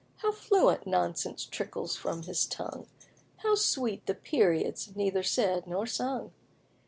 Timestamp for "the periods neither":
4.07-5.21